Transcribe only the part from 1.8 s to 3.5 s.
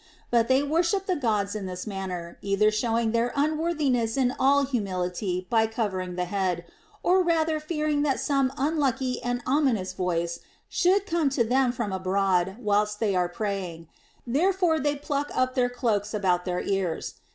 man ner, either showing their